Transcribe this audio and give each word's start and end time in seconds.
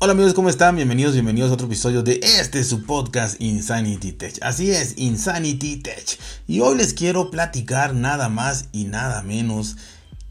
Hola 0.00 0.12
amigos, 0.12 0.32
¿cómo 0.32 0.48
están? 0.48 0.76
Bienvenidos, 0.76 1.14
bienvenidos 1.14 1.50
a 1.50 1.54
otro 1.54 1.66
episodio 1.66 2.04
de 2.04 2.20
este 2.22 2.62
su 2.62 2.84
podcast 2.84 3.40
Insanity 3.40 4.12
Tech. 4.12 4.38
Así 4.42 4.70
es, 4.70 4.94
Insanity 4.96 5.78
Tech. 5.78 6.20
Y 6.46 6.60
hoy 6.60 6.76
les 6.76 6.94
quiero 6.94 7.32
platicar 7.32 7.96
nada 7.96 8.28
más 8.28 8.66
y 8.70 8.84
nada 8.84 9.24
menos 9.24 9.76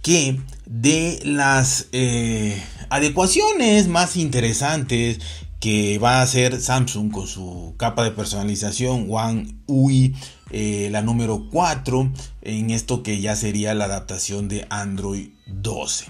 que 0.02 0.40
de 0.66 1.20
las 1.26 1.88
eh, 1.92 2.64
adecuaciones 2.90 3.90
más 3.90 4.16
interesantes 4.16 5.20
que 5.60 6.00
va 6.00 6.20
a 6.20 6.22
hacer 6.22 6.62
Samsung 6.62 7.12
con 7.12 7.28
su 7.28 7.74
capa 7.76 8.06
de 8.06 8.12
personalización 8.12 9.08
One 9.10 9.54
UI, 9.66 10.16
eh, 10.50 10.88
la 10.94 11.02
número 11.02 11.50
4, 11.52 12.10
en 12.44 12.70
esto 12.70 13.04
que 13.04 13.20
ya 13.20 13.36
sería 13.36 13.74
la 13.74 13.84
adaptación 13.84 14.48
de 14.48 14.66
Android 14.70 15.32
12. 15.46 16.06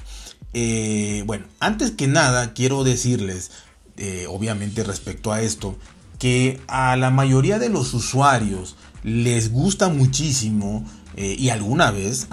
Eh, 0.53 1.23
bueno, 1.25 1.45
antes 1.59 1.91
que 1.91 2.07
nada 2.07 2.53
quiero 2.53 2.83
decirles, 2.83 3.51
eh, 3.97 4.25
obviamente 4.29 4.83
respecto 4.83 5.31
a 5.31 5.41
esto, 5.41 5.77
que 6.19 6.61
a 6.67 6.95
la 6.95 7.11
mayoría 7.11 7.59
de 7.59 7.69
los 7.69 7.93
usuarios 7.93 8.75
les 9.03 9.51
gusta 9.51 9.89
muchísimo 9.89 10.85
eh, 11.15 11.35
y 11.37 11.49
alguna 11.49 11.91
vez, 11.91 12.27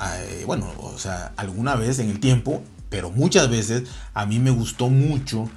bueno, 0.47 0.73
o 0.81 0.99
sea, 0.99 1.33
alguna 1.37 1.75
vez 1.75 1.99
en 1.99 2.11
el 2.11 2.21
tiempo, 2.21 2.63
pero 2.89 3.11
muchas 3.11 3.51
veces 3.51 3.85
a 4.15 4.27
mí 4.27 4.39
me 4.39 4.51
gustó 4.51 4.89
mucho 4.89 5.51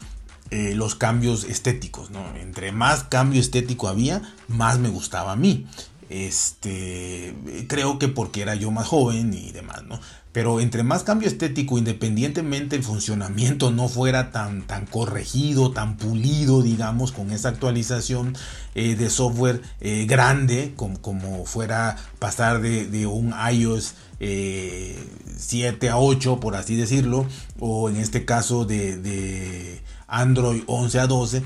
los 0.49 0.95
cambios 0.95 1.43
estéticos, 1.43 2.09
¿no? 2.09 2.23
Entre 2.37 2.71
más 2.71 3.03
cambio 3.03 3.41
estético 3.41 3.89
había, 3.89 4.21
más 4.48 4.79
me 4.79 4.87
gustaba 4.87 5.34
a 5.34 5.35
mí. 5.35 5.67
Este, 6.09 7.35
creo 7.67 7.99
que 7.99 8.07
porque 8.07 8.41
era 8.41 8.55
yo 8.55 8.71
más 8.71 8.87
joven 8.87 9.34
y 9.34 9.51
demás, 9.51 9.84
¿no? 9.84 9.99
Pero 10.38 10.59
entre 10.59 10.84
más 10.84 11.02
cambio 11.02 11.27
estético, 11.27 11.80
independientemente 11.80 12.76
el 12.76 12.84
funcionamiento 12.84 13.72
no 13.72 13.88
fuera 13.88 14.30
tan, 14.32 14.68
tan 14.68 14.86
corregido, 14.86 15.72
tan 15.72 15.98
pulido, 15.98 16.62
digamos, 16.62 17.12
con 17.12 17.32
esa 17.32 17.50
actualización 17.50 18.38
eh, 18.76 18.94
de 18.94 19.10
software 19.10 19.63
eh, 19.82 20.05
grande, 20.07 20.74
como, 20.76 21.02
como, 21.02 21.44
fuera 21.48 21.98
pasar 22.20 22.62
de, 22.62 23.07
un 23.07 23.34
iOS 23.52 23.96
7 24.20 25.88
eh, 25.88 25.90
a 25.90 25.98
8, 25.98 26.40
por 26.40 26.55
así 26.55 26.76
decirlo, 26.76 27.26
o 27.60 27.90
en 27.90 27.96
este 27.96 28.24
caso 28.24 28.63
de, 28.63 29.82
Android 30.07 30.62
11 30.68 30.99
a 30.99 31.07
12, 31.07 31.44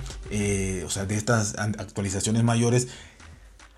o 0.85 0.89
sea, 0.89 1.05
de 1.05 1.15
estas 1.15 1.55
actualizaciones 1.57 2.43
mayores, 2.43 2.89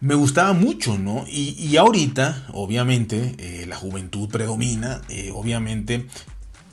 me 0.04 0.16
gustaba 0.16 0.52
mucho, 0.52 0.98
¿no? 0.98 1.24
Y, 1.30 1.78
ahorita, 1.78 2.48
obviamente, 2.52 3.36
eh, 3.38 3.66
la 3.66 3.78
juventud 3.78 4.28
predomina, 4.28 5.02
eh, 5.08 5.32
obviamente, 5.34 6.08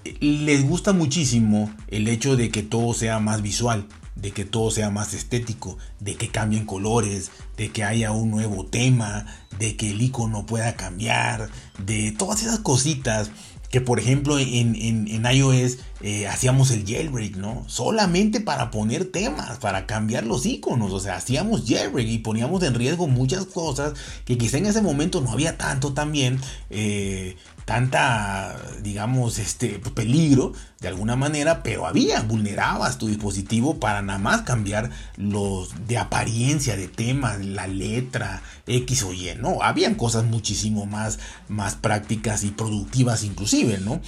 eh, 0.05 0.17
les 0.21 0.69
gusta 0.69 0.93
muchísimo 0.93 1.73
el 1.87 2.09
hecho 2.09 2.35
de 2.35 2.51
que 2.51 2.65
todo 2.65 2.93
sea 2.93 3.21
más 3.21 3.41
visual, 3.41 3.87
de 4.17 4.33
que 4.33 4.45
todo 4.45 4.73
sea 4.73 4.91
más 4.91 5.15
estético, 5.15 5.79
de 6.01 6.17
que 6.17 6.27
cambien 6.27 6.67
colores, 6.67 7.31
de 7.57 7.71
que 7.71 7.85
haya 7.85 8.11
un 8.11 8.33
nuevo 8.33 8.67
tema, 8.67 9.27
de 9.61 9.77
que 9.77 9.91
el 9.91 10.03
icono 10.03 10.45
pueda 10.45 10.75
cambiar, 10.75 11.51
de 11.79 12.11
todas 12.11 12.43
esas 12.43 12.59
cositas 12.59 13.31
que 13.71 13.81
por 13.81 14.01
ejemplo 14.01 14.39
en, 14.39 14.75
en, 14.75 15.25
iOS 15.25 15.79
eh, 16.01 16.27
hacíamos 16.27 16.73
el 16.73 16.85
jailbreak, 16.85 17.37
¿no? 17.37 17.65
Solamente 17.69 18.41
para 18.41 18.71
poner 18.71 19.05
temas, 19.05 19.59
para 19.59 19.87
cambiar 19.87 20.27
los 20.27 20.45
iconos, 20.45 20.93
o 20.93 20.99
sea, 20.99 21.17
hacíamos 21.17 21.65
jailbreak 21.69 22.09
y 22.09 22.19
poníamos 22.19 22.63
en 22.65 22.75
riesgo 22.75 23.07
muchas 23.07 23.47
cosas 23.47 23.95
que 24.25 24.37
quizá 24.37 24.59
en 24.59 24.67
ese 24.67 24.83
momento 24.83 25.21
no 25.21 25.31
había 25.31 25.57
tanto 25.57 25.93
también, 25.93 26.41
eh, 26.69 27.37
tanta, 27.71 28.57
digamos, 28.83 29.39
este 29.39 29.79
peligro 29.79 30.53
de 30.81 30.89
alguna 30.89 31.15
manera, 31.15 31.63
pero 31.63 31.87
había, 31.87 32.21
vulnerabas 32.21 32.99
tu 32.99 33.07
dispositivo 33.07 33.79
para 33.79 34.03
nada 34.03 34.19
más 34.19 34.43
cambiar 34.43 34.91
los 35.17 35.87
de 35.87 35.97
apariencia, 35.97 36.75
de 36.75 36.89
temas, 36.89 37.39
la 37.47 37.69
letra, 37.69 38.43
X 38.67 39.05
o 39.05 39.13
Y, 39.13 39.37
¿no? 39.39 39.63
Habían 39.63 39.95
cosas 39.95 40.25
muchísimo 40.25 40.85
más, 40.85 41.21
más 41.47 41.77
prácticas 41.77 42.43
y 42.43 42.51
productivas 42.51 43.23
inclusive, 43.23 43.79
¿no? 43.79 44.01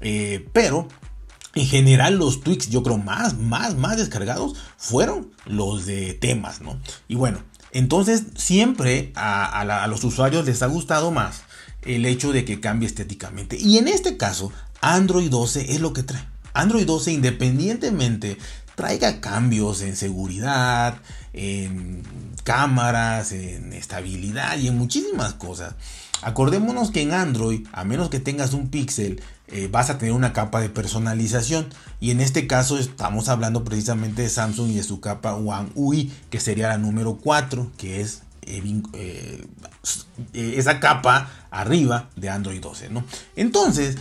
Eh, 0.00 0.48
pero 0.54 0.88
en 1.54 1.66
general 1.66 2.16
los 2.16 2.40
tweaks 2.40 2.70
yo 2.70 2.82
creo 2.82 2.96
más, 2.96 3.36
más, 3.36 3.74
más 3.74 3.98
descargados 3.98 4.54
fueron 4.78 5.30
los 5.44 5.84
de 5.84 6.14
temas, 6.14 6.62
¿no? 6.62 6.80
Y 7.06 7.16
bueno, 7.16 7.40
entonces 7.72 8.22
siempre 8.34 9.12
a 9.14 9.86
los 9.90 10.04
usuarios 10.04 10.46
les 10.46 10.62
ha 10.62 10.68
gustado 10.68 11.10
más 11.10 11.42
el 11.82 12.06
hecho 12.06 12.32
de 12.32 12.44
que 12.44 12.60
cambie 12.60 12.86
estéticamente. 12.86 13.56
Y 13.58 13.78
en 13.78 13.88
este 13.88 14.16
caso, 14.16 14.52
Android 14.80 15.30
12 15.30 15.72
es 15.72 15.80
lo 15.80 15.92
que 15.92 16.02
trae. 16.02 16.24
Android 16.52 16.86
12 16.86 17.12
independientemente 17.12 18.36
traiga 18.74 19.20
cambios 19.20 19.82
en 19.82 19.94
seguridad, 19.94 20.98
en 21.32 22.02
cámaras, 22.44 23.32
en 23.32 23.72
estabilidad 23.72 24.58
y 24.58 24.68
en 24.68 24.78
muchísimas 24.78 25.34
cosas. 25.34 25.74
Acordémonos 26.22 26.90
que 26.90 27.02
en 27.02 27.12
Android, 27.12 27.66
a 27.72 27.84
menos 27.84 28.10
que 28.10 28.20
tengas 28.20 28.52
un 28.52 28.68
pixel, 28.68 29.22
eh, 29.48 29.68
vas 29.70 29.90
a 29.90 29.98
tener 29.98 30.14
una 30.14 30.32
capa 30.32 30.60
de 30.60 30.68
personalización. 30.68 31.68
Y 31.98 32.10
en 32.10 32.20
este 32.20 32.46
caso 32.46 32.78
estamos 32.78 33.28
hablando 33.28 33.64
precisamente 33.64 34.22
de 34.22 34.28
Samsung 34.28 34.70
y 34.70 34.76
de 34.76 34.82
su 34.82 35.00
capa 35.00 35.34
One 35.34 35.70
UI, 35.74 36.12
que 36.30 36.40
sería 36.40 36.68
la 36.68 36.78
número 36.78 37.16
4, 37.16 37.70
que 37.76 38.00
es 38.00 38.22
eh, 38.50 38.82
eh, 38.94 39.44
eh, 40.34 40.54
esa 40.56 40.80
capa 40.80 41.30
arriba 41.50 42.10
de 42.16 42.28
Android 42.28 42.60
12, 42.60 42.90
¿no? 42.90 43.04
Entonces, 43.36 43.96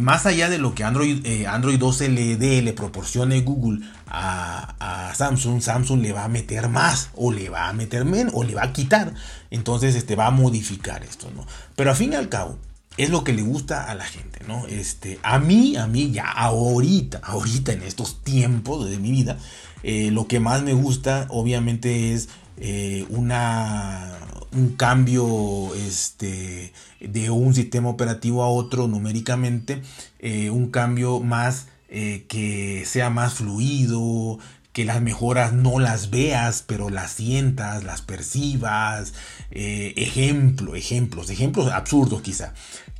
más 0.00 0.26
allá 0.26 0.48
de 0.48 0.58
lo 0.58 0.74
que 0.74 0.84
Android, 0.84 1.26
Android 1.46 1.78
12 1.78 2.08
le 2.08 2.36
dé, 2.36 2.62
le 2.62 2.72
proporcione 2.72 3.40
Google 3.42 3.80
a, 4.06 5.12
Samsung, 5.14 5.60
Samsung 5.60 6.00
le 6.00 6.12
va 6.12 6.24
a 6.24 6.28
meter 6.28 6.68
más, 6.68 7.10
o 7.14 7.32
le 7.32 7.48
va 7.48 7.68
a 7.68 7.72
meter 7.72 8.04
menos, 8.04 8.32
o 8.36 8.44
le 8.44 8.54
va 8.54 8.64
a 8.64 8.72
quitar. 8.72 9.12
Entonces, 9.50 9.94
este 9.94 10.16
va 10.16 10.26
a 10.26 10.30
modificar 10.30 11.02
esto, 11.02 11.30
¿no? 11.34 11.46
Pero 11.76 11.90
al 11.90 11.96
fin 11.96 12.12
y 12.12 12.16
al 12.16 12.28
cabo, 12.28 12.58
es 12.96 13.10
lo 13.10 13.24
que 13.24 13.32
le 13.32 13.42
gusta 13.42 13.84
a 13.84 13.94
la 13.94 14.04
gente, 14.04 14.40
¿no? 14.46 14.66
Este, 14.66 15.18
a 15.22 15.38
mí, 15.38 15.76
a 15.76 15.86
mí 15.86 16.10
ya 16.10 16.30
ahorita, 16.30 17.20
ahorita 17.22 17.72
en 17.72 17.82
estos 17.82 18.22
tiempos 18.22 18.88
de 18.88 18.98
mi 18.98 19.10
vida, 19.10 19.38
lo 19.82 20.26
que 20.26 20.40
más 20.40 20.62
me 20.62 20.72
gusta, 20.72 21.26
obviamente, 21.30 22.14
es 22.14 22.28
eh, 22.60 23.06
una, 23.08 24.18
un 24.52 24.74
cambio 24.76 25.74
este, 25.74 26.72
de 27.00 27.30
un 27.30 27.54
sistema 27.54 27.88
operativo 27.88 28.42
a 28.42 28.48
otro 28.48 28.88
numéricamente, 28.88 29.82
eh, 30.18 30.50
un 30.50 30.70
cambio 30.70 31.20
más 31.20 31.68
eh, 31.88 32.26
que 32.28 32.84
sea 32.84 33.10
más 33.10 33.34
fluido, 33.34 34.38
que 34.72 34.84
las 34.84 35.00
mejoras 35.00 35.52
no 35.52 35.78
las 35.78 36.10
veas, 36.10 36.64
pero 36.66 36.90
las 36.90 37.12
sientas, 37.12 37.84
las 37.84 38.02
percibas. 38.02 39.14
ejemplo, 39.50 40.74
ejemplos, 40.74 41.30
ejemplos 41.30 41.70
absurdos 41.72 42.22
quizá. 42.22 42.54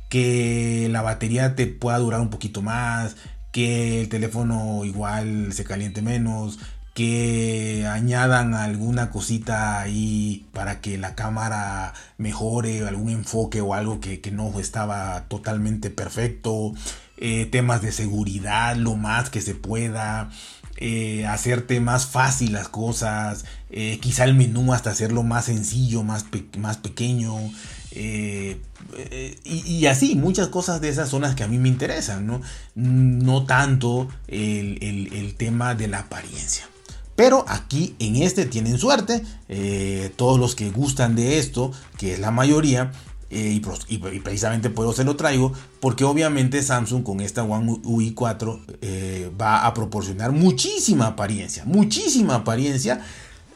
Que 0.09 0.87
la 0.91 1.01
batería 1.01 1.55
te 1.55 1.67
pueda 1.67 1.99
durar 1.99 2.21
un 2.21 2.29
poquito 2.29 2.61
más, 2.61 3.15
que 3.51 4.01
el 4.01 4.09
teléfono 4.09 4.85
igual 4.85 5.53
se 5.53 5.63
caliente 5.63 6.01
menos, 6.01 6.59
que 6.93 7.87
añadan 7.87 8.53
alguna 8.53 9.09
cosita 9.09 9.79
ahí 9.79 10.45
para 10.53 10.81
que 10.81 10.97
la 10.97 11.15
cámara 11.15 11.93
mejore, 12.17 12.85
algún 12.87 13.09
enfoque 13.09 13.61
o 13.61 13.73
algo 13.73 13.99
que, 13.99 14.19
no 14.31 14.59
estaba 14.59 15.25
totalmente 15.27 15.89
perfecto, 15.89 16.73
eh, 17.17 17.45
temas 17.45 17.81
de 17.81 17.91
seguridad, 17.91 18.75
lo 18.75 18.95
más 18.95 19.29
que 19.29 19.41
se 19.41 19.55
pueda. 19.55 20.29
Eh, 20.81 21.25
hacerte 21.25 21.81
más 21.81 22.05
fácil 22.05 22.53
las 22.53 22.69
cosas, 22.69 23.43
eh, 23.69 23.99
quizá 24.01 24.23
el 24.23 24.33
menú 24.33 24.73
hasta 24.73 24.91
hacerlo 24.91 25.23
más 25.23 25.45
sencillo, 25.45 26.03
más, 26.03 26.25
más 26.57 26.77
pequeño, 26.77 27.35
y, 27.91 29.85
así, 29.87 30.15
muchas 30.15 30.47
cosas 30.47 30.79
de 30.79 30.89
esas 30.89 31.09
son 31.09 31.23
las 31.23 31.35
que 31.35 31.43
a 31.43 31.47
mí 31.47 31.57
me 31.57 31.67
interesan, 31.67 32.25
no, 32.25 32.41
no 32.75 33.45
tanto 33.45 34.07
el 34.27 35.35
tema 35.37 35.75
de 35.75 35.89
la 35.89 35.99
apariencia. 35.99 36.69
Pero 37.19 37.43
aquí 37.49 37.97
en 37.99 38.15
este 38.15 38.45
tienen 38.45 38.77
suerte. 38.77 39.21
Eh, 39.49 40.09
todos 40.15 40.39
los 40.39 40.55
que 40.55 40.71
gustan 40.71 41.17
de 41.17 41.37
esto, 41.37 41.73
que 41.97 42.13
es 42.13 42.19
la 42.19 42.31
mayoría, 42.31 42.93
eh, 43.29 43.61
y, 43.89 44.19
precisamente 44.21 44.69
por 44.69 44.85
eso 44.85 44.93
se 44.93 45.03
lo 45.03 45.17
traigo, 45.17 45.51
porque 45.81 46.05
obviamente 46.05 46.63
Samsung 46.63 47.03
con 47.03 47.19
esta 47.19 47.43
One 47.43 47.81
UI 47.83 48.11
4 48.13 48.61
eh, 48.81 49.31
va 49.39 49.65
a 49.65 49.73
proporcionar 49.73 50.31
muchísima 50.31 51.07
apariencia, 51.07 51.65
muchísima 51.65 52.35
apariencia 52.35 53.01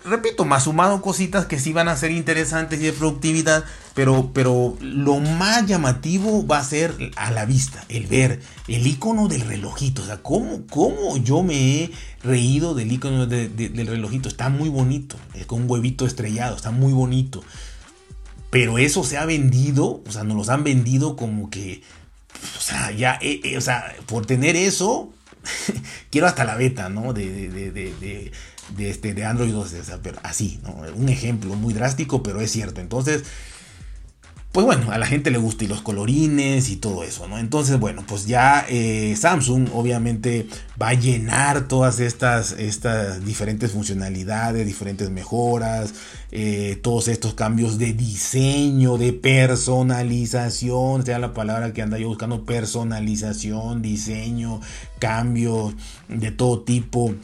repito, 0.06 0.46
más 0.46 0.64
sumado 0.64 1.02
cositas 1.02 1.46
que 1.46 1.60
sí 1.60 1.74
van 1.74 1.88
a 1.88 1.96
ser 1.96 2.12
interesantes 2.12 2.80
y 2.80 2.84
de 2.84 2.94
productividad, 2.94 3.64
pero, 3.94 4.32
pero 4.34 4.78
lo 4.82 5.20
más 5.20 5.66
llamativo 5.66 6.46
va 6.46 6.58
a 6.58 6.64
ser 6.64 7.12
a 7.16 7.32
la 7.32 7.46
vista, 7.46 7.84
el 7.90 8.08
ver 8.08 8.42
el 8.68 8.86
icono 8.88 9.28
del 9.28 9.42
relojito. 9.42 10.02
O 10.02 10.06
sea, 10.06 10.18
cómo, 10.18 10.66
cómo 10.70 11.18
yo 11.18 11.44
me 11.44 11.56
he 11.56 11.92
reído 12.24 12.76
del 12.76 12.92
icono 12.92 13.28
del 13.28 13.88
relojito. 13.88 14.30
Está 14.30 14.50
muy 14.50 14.70
bonito, 14.70 15.18
es 15.34 15.46
con 15.46 15.64
un 15.64 15.70
huevito 15.70 16.06
estrellado, 16.06 16.56
está 16.56 16.72
muy 16.72 16.94
bonito. 16.94 17.44
Pero 18.50 18.78
eso 18.78 19.04
se 19.04 19.18
ha 19.18 19.26
vendido, 19.26 20.04
o 20.06 20.12
sea, 20.12 20.24
nos 20.24 20.38
los 20.38 20.50
han 20.50 20.64
vendido 20.64 21.16
como 21.16 21.50
que, 21.50 21.82
o 22.58 22.62
sea, 22.62 22.92
ya, 22.92 23.18
eh, 23.22 23.42
eh, 23.44 23.58
o 23.58 23.62
sea, 23.62 23.96
por 24.06 24.28
tener 24.28 24.56
eso, 24.56 25.12
quiero 26.12 26.28
hasta 26.28 26.46
la 26.46 26.56
beta, 26.56 26.90
¿no? 26.90 27.14
De, 27.14 27.50
de, 27.50 28.32
de, 28.76 28.90
este, 28.90 29.14
de 29.14 29.26
Android 29.26 29.52
12, 29.52 29.80
o 29.80 29.84
sea, 29.84 30.00
pero 30.02 30.20
así. 30.24 30.60
Un 30.96 31.10
ejemplo 31.10 31.56
muy 31.56 31.74
drástico, 31.74 32.24
pero 32.24 32.42
es 32.42 32.52
cierto. 32.52 32.82
Entonces, 32.82 33.24
pues 34.54 34.68
bueno, 34.68 34.92
a 34.92 35.00
la 35.00 35.08
gente 35.08 35.32
le 35.32 35.40
gusta 35.40 35.64
y 35.64 35.68
los 35.68 35.82
colorines 35.82 36.70
y 36.70 36.76
todo 36.76 37.04
eso, 37.04 37.28
¿no? 37.28 37.40
Entonces, 37.40 37.80
bueno, 37.80 38.04
pues 38.08 38.28
ya 38.28 38.64
eh, 38.70 39.16
Samsung 39.18 39.70
obviamente 39.74 40.48
va 40.80 40.90
a 40.90 40.94
llenar 40.94 41.68
todas 41.68 42.00
estas, 42.00 42.52
estas 42.52 43.26
diferentes 43.26 43.72
funcionalidades, 43.72 44.68
diferentes 44.68 45.10
mejoras, 45.10 45.96
eh, 46.30 46.80
todos 46.84 47.08
estos 47.08 47.34
cambios 47.34 47.80
de 47.80 47.94
diseño, 47.94 49.00
de 49.00 49.14
personalización, 49.14 51.04
sea 51.04 51.18
la 51.18 51.34
palabra 51.34 51.74
que 51.74 51.82
anda 51.82 51.98
yo 51.98 52.10
buscando, 52.10 52.46
personalización, 52.46 53.82
diseño, 53.82 54.62
cambios 55.00 55.74
de 56.10 56.30
todo 56.30 56.62
tipo 56.62 57.16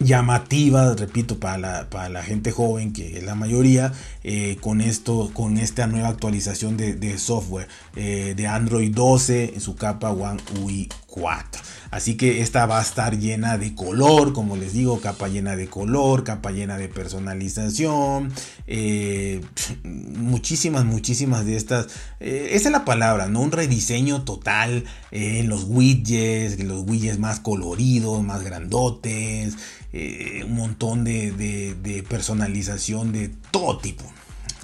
llamativas, 0.00 0.98
repito, 0.98 1.38
para 1.38 1.58
la, 1.58 1.90
para 1.90 2.08
la, 2.08 2.22
gente 2.22 2.50
joven, 2.50 2.92
que 2.92 3.18
es 3.18 3.22
la 3.24 3.34
mayoría, 3.34 3.92
eh, 4.24 4.56
con 4.60 4.80
esto, 4.80 5.30
con 5.32 5.58
esta 5.58 5.86
nueva 5.86 6.08
actualización 6.08 6.76
de, 6.76 7.18
software 7.18 7.68
eh, 7.96 8.34
de 8.36 8.46
Android 8.46 8.92
12 8.92 9.54
en 9.54 9.60
su 9.60 9.76
capa 9.76 10.10
One 10.10 10.40
UI 10.62 10.88
4. 11.10 11.62
Así 11.90 12.16
que 12.16 12.40
esta 12.40 12.66
va 12.66 12.78
a 12.78 12.82
estar 12.82 13.18
llena 13.18 13.58
de 13.58 13.74
color, 13.74 14.32
como 14.32 14.56
les 14.56 14.72
digo, 14.72 15.00
capa 15.00 15.28
llena 15.28 15.56
de 15.56 15.68
color, 15.68 16.24
capa 16.24 16.52
llena 16.52 16.78
de 16.78 16.88
personalización, 16.88 18.32
eh, 18.66 19.40
muchísimas, 19.84 20.84
muchísimas 20.84 21.44
de 21.44 21.56
estas. 21.56 21.86
esa 22.20 22.68
es 22.68 22.72
la 22.72 22.84
palabra, 22.84 23.26
¿no? 23.26 23.40
Un 23.40 23.52
rediseño 23.52 24.22
total 24.22 24.84
en 25.10 25.48
los 25.48 25.64
widgets, 25.64 26.62
los 26.62 26.84
widgets 26.86 27.18
más 27.18 27.40
coloridos, 27.40 28.22
más 28.22 28.42
grandotes. 28.42 29.56
Eh, 29.92 30.44
un 30.46 30.54
montón 30.54 31.02
de, 31.02 32.04
personalización 32.08 33.12
de 33.12 33.30
todo 33.50 33.78
tipo. 33.78 34.04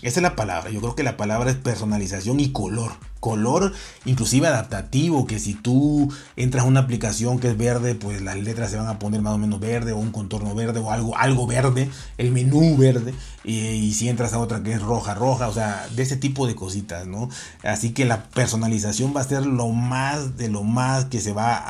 Esa 0.02 0.20
es 0.20 0.22
la 0.22 0.36
palabra. 0.36 0.70
Yo 0.70 0.80
creo 0.80 0.94
que 0.94 1.02
la 1.02 1.16
palabra 1.16 1.50
es 1.50 1.56
personalización 1.56 2.38
y 2.38 2.52
color 2.52 2.92
color 3.26 3.72
inclusive 4.04 4.46
adaptativo, 4.46 5.26
que 5.26 5.40
si 5.40 5.54
tú 5.54 6.12
entras 6.36 6.64
a 6.64 6.68
una 6.68 6.78
aplicación 6.78 7.40
que 7.40 7.48
es 7.48 7.58
verde, 7.58 7.96
pues 7.96 8.22
las 8.22 8.36
letras 8.36 8.70
se 8.70 8.76
van 8.76 8.86
a 8.86 9.00
poner 9.00 9.20
más 9.20 9.34
o 9.34 9.38
menos 9.38 9.58
verde 9.58 9.90
o 9.90 9.96
un 9.96 10.12
contorno 10.12 10.54
verde 10.54 10.78
o 10.78 10.92
algo, 10.92 11.16
algo 11.16 11.44
verde, 11.48 11.90
el 12.18 12.30
menú 12.30 12.76
verde, 12.76 13.14
y, 13.42 13.92
si 13.94 14.08
entras 14.08 14.32
a 14.32 14.40
otra 14.40 14.62
que 14.62 14.72
es 14.72 14.82
roja, 14.82 15.14
roja, 15.14 15.48
o 15.48 15.52
sea, 15.52 15.86
de 15.94 16.02
ese 16.02 16.16
tipo 16.16 16.48
de 16.48 16.56
cositas, 16.56 17.06
¿no? 17.06 17.28
Así 17.62 17.90
que 17.90 18.04
la 18.04 18.24
personalización 18.24 19.14
va 19.14 19.20
a 19.20 19.24
ser 19.24 19.46
lo 19.46 19.68
más 19.68 20.36
de 20.36 20.48
lo 20.48 20.64
más 20.64 21.04
que 21.04 21.20
se 21.20 21.32
va 21.32 21.62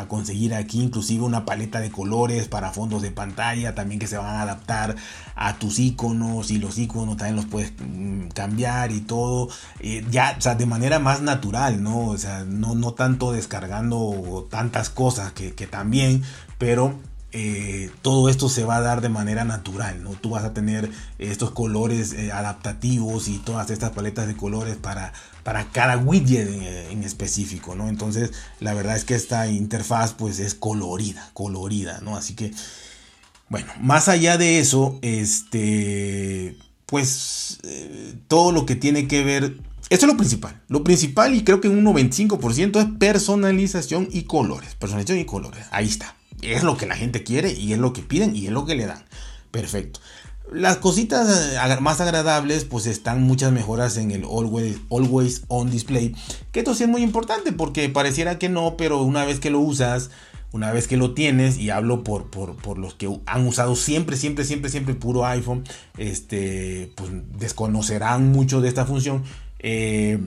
a, 0.00 0.06
conseguir 0.08 0.54
aquí, 0.54 0.82
inclusive 0.82 1.24
una 1.24 1.44
paleta 1.44 1.80
de 1.80 1.90
colores 1.90 2.48
para 2.48 2.72
fondos 2.72 3.02
de 3.02 3.10
pantalla, 3.10 3.74
también 3.74 4.00
que 4.00 4.06
se 4.06 4.16
van 4.16 4.36
a 4.36 4.42
adaptar 4.42 4.96
a 5.34 5.54
tus 5.58 5.78
iconos 5.78 6.50
y 6.50 6.58
los 6.58 6.78
iconos 6.78 7.16
también 7.16 7.36
los 7.36 7.46
puedes 7.46 7.72
mm, 7.78 8.28
cambiar 8.28 8.92
y 8.92 9.00
todo, 9.00 9.48
eh, 9.80 10.04
ya, 10.10 10.34
o 10.38 10.40
sea, 10.40 10.54
de 10.54 10.66
manera 10.74 10.98
más 10.98 11.22
natural, 11.22 11.84
¿no? 11.84 12.08
O 12.08 12.18
sea, 12.18 12.42
no, 12.44 12.74
no 12.74 12.94
tanto 12.94 13.30
descargando 13.30 14.48
tantas 14.50 14.90
cosas 14.90 15.32
que, 15.32 15.52
también, 15.68 16.24
pero 16.58 16.98
eh, 17.30 17.92
todo 18.02 18.28
esto 18.28 18.48
se 18.48 18.64
va 18.64 18.78
a 18.78 18.80
dar 18.80 19.00
de 19.00 19.08
manera 19.08 19.44
natural, 19.44 20.02
¿no? 20.02 20.10
Tú 20.14 20.30
vas 20.30 20.42
a 20.42 20.52
tener 20.52 20.90
estos 21.20 21.52
colores 21.52 22.12
eh, 22.12 22.32
adaptativos 22.32 23.28
y 23.28 23.38
todas 23.38 23.70
estas 23.70 23.90
paletas 23.90 24.26
de 24.26 24.34
colores 24.34 24.74
para, 24.74 25.12
para 25.44 25.70
cada 25.70 25.96
widget 25.96 26.48
en, 26.90 27.04
específico, 27.04 27.76
¿no? 27.76 27.88
Entonces, 27.88 28.32
la 28.58 28.74
verdad 28.74 28.96
es 28.96 29.04
que 29.04 29.14
esta 29.14 29.46
interfaz 29.46 30.12
pues 30.12 30.40
es 30.40 30.56
colorida, 30.56 31.30
colorida, 31.34 32.00
¿no? 32.00 32.16
Así 32.16 32.34
que, 32.34 32.50
bueno, 33.48 33.72
más 33.80 34.08
allá 34.08 34.38
de 34.38 34.58
eso, 34.58 34.98
este, 35.02 36.56
pues 36.86 37.60
eh, 37.62 38.16
todo 38.26 38.50
lo 38.50 38.66
que 38.66 38.74
tiene 38.74 39.06
que 39.06 39.22
ver 39.22 39.54
esto 39.90 40.06
es 40.06 40.12
lo 40.12 40.16
principal. 40.16 40.60
Lo 40.68 40.82
principal, 40.82 41.34
y 41.34 41.44
creo 41.44 41.60
que 41.60 41.68
un 41.68 41.84
95% 41.84 42.80
es 42.80 42.98
personalización 42.98 44.08
y 44.10 44.22
colores. 44.22 44.74
Personalización 44.76 45.18
y 45.18 45.24
colores. 45.24 45.66
Ahí 45.70 45.86
está. 45.86 46.16
Es 46.42 46.62
lo 46.62 46.76
que 46.76 46.86
la 46.86 46.96
gente 46.96 47.22
quiere 47.22 47.52
y 47.52 47.72
es 47.72 47.78
lo 47.78 47.92
que 47.92 48.02
piden 48.02 48.34
y 48.34 48.46
es 48.46 48.52
lo 48.52 48.64
que 48.64 48.74
le 48.74 48.86
dan. 48.86 49.04
Perfecto. 49.50 50.00
Las 50.52 50.76
cositas 50.76 51.54
eh, 51.54 51.80
más 51.80 52.00
agradables, 52.00 52.64
pues 52.64 52.86
están 52.86 53.22
muchas 53.22 53.50
mejoras 53.50 53.96
en 53.96 54.10
el 54.10 54.24
always, 54.24 55.42
on 55.48 55.70
display. 55.70 56.14
Que 56.52 56.60
esto 56.60 56.74
sí 56.74 56.84
es 56.84 56.88
muy 56.88 57.02
importante 57.02 57.52
porque 57.52 57.88
pareciera 57.88 58.38
que 58.38 58.48
no, 58.48 58.76
pero 58.76 59.02
una 59.02 59.24
vez 59.24 59.40
que 59.40 59.50
lo 59.50 59.60
usas, 59.60 60.10
una 60.52 60.70
vez 60.70 60.86
que 60.86 60.96
lo 60.96 61.14
tienes, 61.14 61.58
y 61.58 61.70
hablo 61.70 62.04
por, 62.04 62.30
por, 62.30 62.78
los 62.78 62.94
que 62.94 63.08
han 63.26 63.46
usado 63.46 63.74
siempre, 63.74 64.16
siempre, 64.16 64.44
siempre, 64.44 64.70
siempre 64.70 64.94
puro 64.94 65.24
iPhone, 65.24 65.64
este, 65.96 66.92
pues 66.94 67.10
desconocerán 67.38 68.30
mucho 68.30 68.60
de 68.60 68.68
esta 68.68 68.84
función. 68.84 69.24
Eh, 69.66 70.18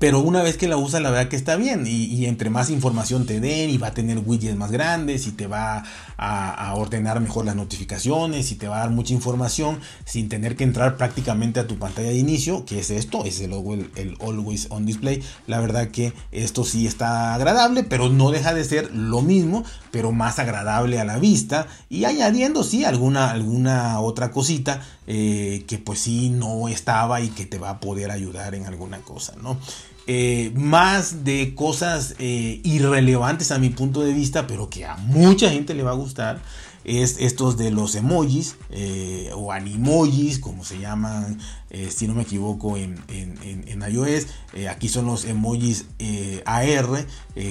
pero 0.00 0.18
una 0.18 0.42
vez 0.42 0.56
que 0.56 0.66
la 0.66 0.76
usas, 0.76 1.00
la 1.00 1.10
verdad 1.10 1.28
que 1.28 1.36
está 1.36 1.54
bien. 1.54 1.86
Y, 1.86 2.26
entre 2.26 2.50
más 2.50 2.70
información 2.70 3.24
te 3.24 3.38
den, 3.38 3.70
y 3.70 3.78
va 3.78 3.88
a 3.88 3.94
tener 3.94 4.18
widgets 4.18 4.56
más 4.56 4.72
grandes, 4.72 5.28
y 5.28 5.32
te 5.32 5.46
va 5.46 5.84
a, 6.16 6.74
ordenar 6.74 7.20
mejor 7.20 7.44
las 7.44 7.54
notificaciones, 7.54 8.50
y 8.50 8.56
te 8.56 8.66
va 8.66 8.78
a 8.78 8.80
dar 8.80 8.90
mucha 8.90 9.14
información 9.14 9.78
sin 10.04 10.28
tener 10.28 10.56
que 10.56 10.64
entrar 10.64 10.96
prácticamente 10.96 11.60
a 11.60 11.68
tu 11.68 11.78
pantalla 11.78 12.08
de 12.08 12.18
inicio, 12.18 12.64
que 12.64 12.80
es 12.80 12.90
esto, 12.90 13.24
es 13.24 13.40
el, 13.40 13.52
el 13.94 14.16
Always 14.20 14.66
On 14.70 14.84
Display. 14.86 15.22
La 15.46 15.60
verdad 15.60 15.88
que 15.88 16.12
esto 16.32 16.64
sí 16.64 16.86
está 16.86 17.34
agradable, 17.34 17.84
pero 17.84 18.08
no 18.08 18.32
deja 18.32 18.54
de 18.54 18.64
ser 18.64 18.92
lo 18.92 19.22
mismo, 19.22 19.64
pero 19.96 20.12
más 20.12 20.38
agradable 20.38 21.00
a 21.00 21.06
la 21.06 21.18
vista. 21.18 21.68
Y 21.88 22.04
añadiendo, 22.04 22.62
sí, 22.64 22.84
alguna, 22.84 23.30
alguna 23.30 23.98
otra 24.00 24.30
cosita 24.30 24.86
eh, 25.06 25.64
que 25.66 25.78
pues 25.78 26.00
sí 26.00 26.28
no 26.28 26.68
estaba 26.68 27.22
y 27.22 27.30
que 27.30 27.46
te 27.46 27.56
va 27.56 27.70
a 27.70 27.80
poder 27.80 28.10
ayudar 28.10 28.54
en 28.54 28.66
alguna 28.66 28.98
cosa, 28.98 29.32
¿no? 29.42 29.58
Eh, 30.06 30.52
más 30.54 31.24
de 31.24 31.54
cosas 31.54 32.14
eh, 32.18 32.60
irrelevantes 32.62 33.50
a 33.52 33.58
mi 33.58 33.70
punto 33.70 34.02
de 34.02 34.12
vista, 34.12 34.46
pero 34.46 34.68
que 34.68 34.84
a 34.84 34.98
mucha 34.98 35.48
gente 35.48 35.72
le 35.72 35.82
va 35.82 35.92
a 35.92 35.94
gustar, 35.94 36.42
es 36.84 37.16
estos 37.18 37.56
de 37.56 37.70
los 37.70 37.94
emojis 37.94 38.56
o 39.34 39.50
animojis, 39.50 40.38
como 40.38 40.62
se 40.62 40.78
llaman, 40.78 41.38
si 41.90 42.06
no 42.06 42.14
me 42.14 42.22
equivoco, 42.22 42.76
en, 42.76 42.96
en 43.08 43.84
iOS. 43.90 44.26
aquí 44.70 44.88
son 44.88 45.06
los 45.06 45.24
emojis 45.24 45.86
AR, 46.44 47.06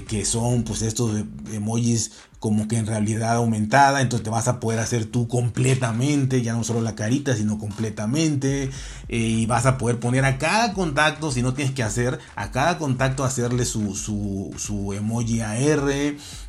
que 0.08 0.26
son 0.26 0.64
pues 0.64 0.82
estos 0.82 1.24
emojis 1.52 2.12
como 2.46 2.68
que 2.68 2.78
en 2.78 2.86
realidad 2.86 3.38
aumentada, 3.38 4.02
entonces 4.02 4.24
te 4.24 4.30
vas 4.30 4.48
a 4.48 4.60
poder 4.60 4.80
hacer 4.80 5.06
tú 5.06 5.28
completamente, 5.28 6.44
ya 6.44 6.54
no 6.54 6.64
solo 6.64 6.80
la 6.80 6.94
carita, 6.94 7.36
sino 7.36 7.58
completamente, 7.58 8.70
eh, 9.10 9.18
y 9.18 9.48
vas 9.48 9.66
a 9.66 9.80
poder 9.80 10.00
poner 10.00 10.26
a 10.26 10.38
cada 10.38 10.74
contacto, 10.74 11.32
si 11.32 11.42
no 11.42 11.56
tienes 11.56 11.74
que 11.74 11.82
hacer, 11.82 12.20
a 12.36 12.52
cada 12.52 12.78
contacto 12.78 13.24
hacerle 13.24 13.66
su, 13.66 13.96
su, 13.96 14.54
su 14.58 14.94
emoji 14.94 15.42
AR, 15.42 15.92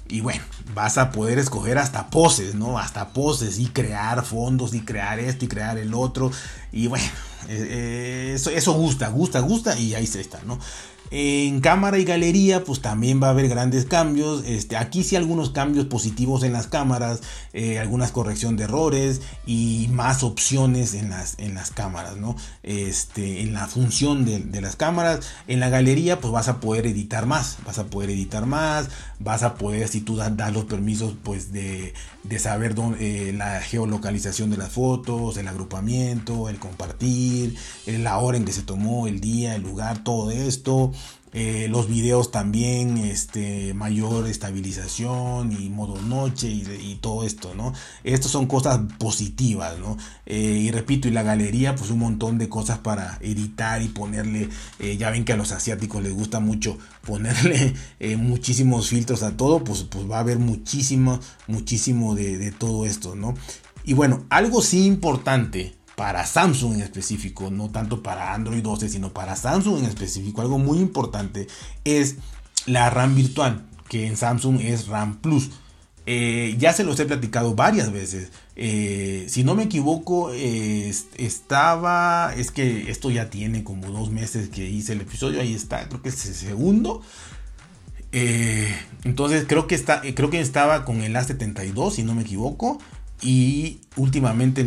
y 0.09 0.21
bueno, 0.21 0.43
vas 0.75 0.99
a 0.99 1.13
poder 1.13 1.39
escoger 1.39 1.79
hasta 1.79 2.11
poses, 2.11 2.55
¿no? 2.55 2.79
Hasta 2.79 3.15
poses 3.15 3.59
y 3.59 3.65
crear 3.69 4.23
fondos 4.23 4.75
y 4.75 4.81
crear 4.83 5.19
esto 5.19 5.47
y 5.47 5.49
crear 5.49 5.79
el 5.79 5.95
otro, 5.95 6.31
y 6.73 6.89
bueno, 6.89 7.07
eh, 7.49 8.33
eso, 8.35 8.51
eso 8.51 8.73
gusta, 8.73 9.09
gusta, 9.09 9.41
gusta, 9.41 9.79
y 9.79 9.95
ahí 9.95 10.07
se 10.07 10.21
está, 10.21 10.41
¿no? 10.45 10.59
En 11.11 11.61
cámara 11.61 11.99
y 11.99 12.05
galería, 12.05 12.65
pues 12.65 12.81
también 12.81 13.23
va 13.23 13.29
a 13.29 13.31
haber 13.31 13.49
grandes 13.49 13.85
cambios. 13.85 14.45
Este, 14.45 14.77
aquí 14.77 15.05
sí 15.05 15.15
algunos 15.15 15.51
cambios 15.51 15.87
positivos 15.87 16.43
en 16.43 16.53
las 16.53 16.67
cámaras, 16.67 17.21
eh, 17.53 17.79
algunas 17.79 18.11
corrección 18.11 18.57
de 18.57 18.65
errores 18.65 19.21
y 19.47 19.89
más 19.93 20.25
opciones 20.25 20.95
en 20.95 21.11
las, 21.11 21.39
en 21.39 21.55
las 21.55 21.71
cámaras, 21.71 22.17
¿no? 22.17 22.35
Este, 22.65 23.41
en 23.43 23.53
la 23.53 23.69
función 23.69 24.25
de, 24.25 24.61
las 24.61 24.75
cámaras. 24.75 25.21
En 25.47 25.61
la 25.61 25.69
galería, 25.69 26.21
pues 26.21 26.33
vas 26.33 26.49
a 26.49 26.59
poder 26.59 26.87
editar 26.87 27.27
más, 27.27 27.59
vas 27.65 27.79
a 27.79 27.87
poder 27.87 28.11
editar 28.11 28.47
más, 28.47 28.89
vas 29.21 29.45
a 29.45 29.55
poder, 29.55 29.87
si 29.87 30.01
tú 30.01 30.17
das, 30.17 30.33
los 30.53 30.65
permisos, 30.65 31.15
pues 31.23 31.53
de, 31.53 31.95
saber 32.39 32.75
dónde, 32.75 33.29
eh, 33.29 33.33
la 33.33 33.61
geolocalización 33.61 34.51
de 34.51 34.57
las 34.57 34.73
fotos, 34.73 35.37
el 35.37 35.49
agrupamiento, 35.49 36.49
el 36.49 36.59
compartir, 36.59 37.57
la 37.87 38.19
hora 38.19 38.37
en 38.37 38.45
que 38.45 38.53
se 38.53 38.63
tomó, 38.63 39.07
el 39.07 39.21
día, 39.21 39.55
el 39.55 39.63
lugar, 39.63 40.05
todo 40.05 40.31
esto. 40.31 40.93
Eh, 41.39 41.69
los 41.69 41.87
videos 41.87 42.31
también, 42.31 42.97
este, 42.97 43.75
mayor 43.75 44.27
estabilización 44.27 45.53
y 45.53 45.69
modo 45.69 46.01
noche 46.01 46.49
y, 46.49 46.99
todo 47.03 47.25
esto, 47.25 47.55
¿no? 47.55 47.75
Estas 48.05 48.31
son 48.31 48.47
cosas 48.47 48.81
positivas, 48.99 49.79
¿no? 49.79 49.99
Eh, 50.25 50.63
y 50.63 50.71
repito, 50.71 51.09
y 51.09 51.11
la 51.11 51.23
galería, 51.23 51.77
pues 51.77 51.91
un 51.91 51.99
montón 51.99 52.39
de 52.39 52.49
cosas 52.49 52.79
para 52.79 53.19
editar 53.21 53.83
y 53.83 53.89
ponerle, 53.89 54.49
eh, 54.79 54.97
ya 54.97 55.11
ven 55.11 55.27
que 55.27 55.35
a 55.35 55.37
los 55.37 55.53
asiáticos 55.53 56.03
les 56.03 56.15
gusta 56.15 56.41
mucho 56.41 56.79
ponerle 57.03 57.75
muchísimos 58.17 58.89
filtros 58.89 59.23
a 59.23 59.37
todo, 59.37 59.63
pues, 59.63 59.83
pues 59.83 60.11
va 60.11 60.17
a 60.17 60.21
haber 60.21 60.39
muchísimo, 60.39 61.21
muchísimo 61.49 62.15
de, 62.15 62.39
de 62.39 62.51
todo 62.51 62.87
esto, 62.87 63.15
¿no? 63.15 63.35
Y 63.85 63.93
bueno, 63.93 64.25
algo 64.31 64.63
sí 64.63 64.87
importante 64.87 65.76
para 65.97 66.27
Samsung 66.27 66.75
en 66.75 66.83
específico, 66.83 67.51
no 67.51 67.71
tanto 67.71 68.03
para 68.03 68.35
Android 68.35 68.63
12, 68.63 68.89
sino 68.89 69.13
para 69.13 69.35
Samsung 69.35 69.79
en 69.79 69.87
específico, 69.87 70.43
algo 70.43 70.59
muy 70.59 70.79
importante 70.79 71.49
es 71.85 72.17
la 72.67 72.91
RAM 72.91 73.15
virtual. 73.15 73.65
que 73.89 74.07
en 74.07 74.17
Samsung 74.17 74.61
es 74.61 74.89
RAM 74.89 75.19
Plus. 75.19 75.51
Eh, 76.07 76.57
ya 76.59 76.73
se 76.73 76.85
los 76.85 76.99
he 76.99 77.07
platicado 77.07 77.55
varias 77.55 77.93
veces. 77.93 78.31
Eh, 78.57 79.27
si 79.29 79.45
no 79.45 79.55
me 79.55 79.65
equivoco, 79.65 80.33
estaba. 80.33 82.35
Es 82.37 82.51
que 82.51 82.91
esto 82.91 83.11
ya 83.11 83.31
tiene 83.31 83.63
como 83.63 83.93
dos 83.93 84.11
meses 84.11 84.49
que 84.49 84.69
hice 84.69 84.95
el 84.95 85.03
episodio. 85.03 85.41
Ahí 85.41 85.55
está, 85.55 85.89
creo 85.89 86.03
que 86.03 86.09
es 86.09 86.27
el 86.27 86.35
segundo. 86.35 87.03
Eh, 88.13 88.75
entonces 89.05 89.45
creo 89.47 89.67
que, 89.67 89.75
está, 89.75 90.01
creo 90.01 90.31
que 90.31 90.41
estaba 90.41 90.85
con 90.85 91.03
el 91.03 91.15
A72, 91.15 91.93
si 91.93 92.03
no 92.03 92.15
me 92.15 92.23
equivoco. 92.23 92.79
Y 93.23 93.81
últimamente, 93.97 94.63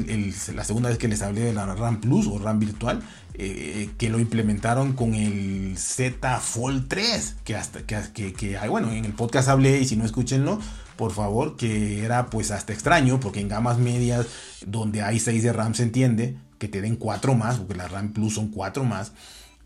la 0.56 0.63
segunda 0.63 0.89
vez 0.89 0.98
que 0.98 1.08
les 1.08 1.22
hablé 1.22 1.41
de 1.41 1.53
la 1.53 1.74
RAM 1.75 2.01
Plus 2.01 2.27
o 2.27 2.39
RAM 2.39 2.60
virtual, 2.60 3.01
que 3.34 4.10
lo 4.10 4.20
implementaron 4.20 4.94
con 4.94 5.13
el 5.13 5.77
Z 5.77 6.39
Fold 6.39 6.88
3, 6.88 7.36
que 7.44 7.56
hasta 7.56 7.84
que, 7.84 8.34
que, 8.34 8.58
bueno, 8.68 8.91
en 8.91 9.06
el 9.06 9.13
podcast 9.13 9.48
hablé 9.50 9.79
y 9.79 9.86
si 9.86 9.96
no 9.96 10.03
escúchenlo, 10.03 10.60
por 10.98 11.13
favor, 11.13 11.56
que 11.56 12.03
era 12.03 12.25
pues 12.25 12.51
hasta 12.51 12.74
extraño, 12.74 13.22
porque 13.22 13.39
en 13.39 13.48
gamas 13.48 13.77
medias 13.77 14.25
donde 14.65 15.01
hay 15.01 15.20
6 15.20 15.44
de 15.44 15.53
RAM 15.53 15.74
se 15.74 15.84
entiende 15.84 16.36
que 16.58 16.68
te 16.68 16.82
den 16.82 16.98
4 16.98 17.36
más, 17.36 17.58
porque 17.58 17.75
la 17.75 17.88
RAM 17.88 18.12
Plus 18.12 18.34
son 18.34 18.50
4 18.50 18.84
más, 18.84 19.13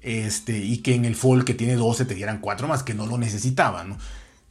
este, 0.02 0.60
y 0.60 0.78
que 0.80 0.94
en 0.94 1.06
el 1.06 1.16
Fold 1.16 1.46
que 1.46 1.56
tiene 1.56 1.75
12 1.75 2.06
te 2.06 2.13
dieran 2.13 2.40
4 2.40 2.68
más, 2.68 2.84
que 2.84 2.94
no 2.94 3.08
lo 3.08 3.18
necesitaban, 3.18 3.98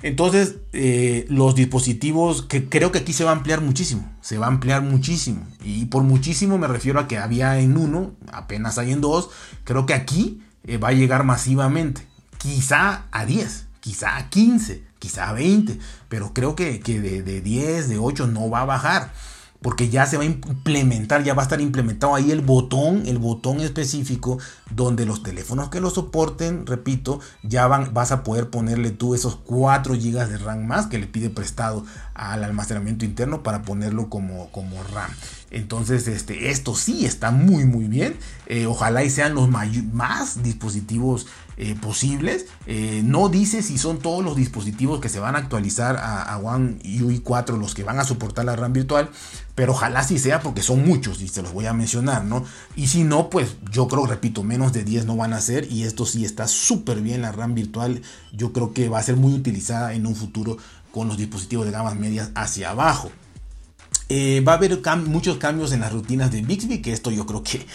Entonces, 0.03 0.57
eh, 0.73 1.27
los 1.29 1.55
dispositivos, 1.55 2.43
que 2.43 2.69
creo 2.69 2.91
que 2.91 2.99
aquí 2.99 3.13
se 3.13 3.25
va 3.25 3.31
a 3.31 3.35
ampliar 3.35 3.61
muchísimo, 3.61 4.11
se 4.21 4.37
va 4.37 4.47
a 4.47 4.49
ampliar 4.49 4.83
muchísimo. 4.83 5.47
Y 5.65 5.87
por 5.87 6.03
muchísimo 6.03 6.59
me 6.59 6.67
refiero 6.67 6.99
a 6.99 7.07
que 7.07 7.19
había 7.19 7.59
en 7.59 7.77
uno, 7.77 8.13
apenas 8.33 8.79
hay 8.79 8.93
en 8.93 9.01
dos, 9.01 9.31
creo 9.65 9.87
que 9.87 9.95
aquí 9.95 10.43
eh, 10.65 10.77
va 10.77 10.89
a 10.89 10.93
llegar 10.93 11.25
masivamente, 11.25 12.07
quizá 12.39 13.07
a 13.13 13.25
10, 13.25 13.67
quizá 13.81 14.17
a 14.17 14.29
15, 14.29 14.83
quizá 14.99 15.33
20, 15.33 15.79
pero 16.09 16.33
creo 16.35 16.57
que, 16.57 16.79
de, 16.79 17.23
de 17.23 17.41
10, 17.41 17.89
de 17.89 17.99
8 17.99 18.27
no 18.27 18.51
va 18.51 18.63
a 18.63 18.67
bajar 18.67 19.13
porque 19.63 19.89
ya 19.89 20.07
se 20.07 20.17
va 20.17 20.25
a 20.25 20.27
implementar, 20.27 21.23
ya 21.23 21.35
va 21.35 21.43
a 21.43 21.45
estar 21.45 21.61
implementado 21.61 22.15
ahí 22.15 22.31
el 22.31 22.41
botón, 22.41 23.05
el 23.07 23.19
botón 23.19 23.61
específico 23.61 24.39
donde 24.71 25.07
los 25.07 25.23
teléfonos 25.23 25.69
que 25.69 25.81
lo 25.81 25.91
soporten, 25.91 26.67
repito, 26.67 27.21
ya 27.43 27.67
vas 27.67 28.13
a 28.13 28.23
poder 28.25 28.51
ponerle 28.51 28.91
tú 28.91 29.15
esos 29.15 29.37
4 29.37 29.95
GB 29.95 30.29
de 30.29 30.39
RAM 30.39 30.67
más 30.67 30.87
que 30.87 30.99
le 30.99 31.07
pide 31.07 31.31
prestado 31.31 31.85
al 32.15 32.45
almacenamiento 32.45 33.05
interno 33.05 33.43
para 33.43 33.63
ponerlo 33.63 34.09
como, 34.09 34.51
como 34.51 34.83
RAM. 34.83 35.11
Entonces, 35.51 36.09
este, 36.09 36.51
esto 36.51 36.75
sí 36.75 37.05
está 37.05 37.31
muy, 37.31 37.67
muy 37.67 37.85
bien. 37.85 38.17
Eh, 38.47 38.67
ojalá 38.67 39.05
y 39.05 39.11
sean 39.11 39.35
los 39.35 39.49
más 39.51 40.43
dispositivos 40.43 41.27
eh, 41.57 41.75
posibles. 41.75 42.47
Eh, 42.67 43.03
no 43.05 43.29
dice 43.29 43.63
si 43.63 43.79
son 43.79 43.99
todos 43.99 44.25
los 44.25 44.37
dispositivos 44.37 45.01
que 45.01 45.09
se 45.09 45.21
van 45.21 45.37
a 45.37 45.39
actualizar 45.39 45.97
a, 45.97 46.39
One 46.39 46.79
UI 46.85 47.21
4 47.21 47.57
los 47.57 47.75
que 47.75 47.85
van 47.85 47.99
a 47.99 48.05
soportar 48.05 48.45
la 48.45 48.57
RAM 48.57 48.73
virtual, 48.73 49.11
pero 49.55 49.73
ojalá 49.73 50.03
sí 50.03 50.19
sea 50.19 50.41
porque 50.41 50.63
son 50.63 50.85
muchos 50.87 51.21
y 51.21 51.29
se 51.29 51.43
los 51.43 51.53
voy 51.53 51.67
a 51.67 51.73
mencionar, 51.73 52.25
¿no? 52.25 52.45
Y 52.75 52.89
si 52.89 53.05
no, 53.05 53.31
pues 53.31 53.57
yo 53.71 53.87
creo, 53.89 54.07
repito, 54.07 54.43
menos 54.43 54.73
de 54.73 54.85
10 54.85 55.07
no 55.07 55.17
van 55.17 55.33
a 55.33 55.41
ser 55.41 55.71
y 55.71 55.85
esto 55.85 56.07
sí 56.07 56.25
está 56.25 56.49
súper 56.49 57.01
bien 57.01 57.23
la 57.23 57.33
RAM 57.33 57.55
virtual. 57.55 58.03
Yo 58.33 58.53
creo 58.53 58.73
que 58.73 58.89
va 58.89 58.99
a 58.99 59.03
ser 59.03 59.17
muy 59.17 59.35
utilizada 59.35 59.93
en 59.93 60.07
un 60.07 60.17
futuro 60.17 60.57
con 60.91 61.09
los 61.09 61.17
dispositivos 61.17 61.67
de 61.67 61.73
gamas 61.73 61.97
medias 61.97 62.31
hacia 62.35 62.71
abajo. 62.71 63.11
Eh, 64.09 64.43
va 64.47 64.53
a 64.53 64.57
haber 64.57 64.79
muchos 65.07 65.39
cambios 65.39 65.73
en 65.73 65.81
las 65.81 65.93
rutinas 65.93 66.31
de 66.31 66.43
Bixby, 66.43 66.83
que 66.83 66.93
esto 66.93 67.11
yo 67.11 67.25
creo 67.25 67.43
que 67.43 67.67